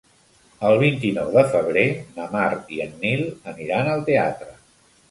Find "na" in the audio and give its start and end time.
2.17-2.27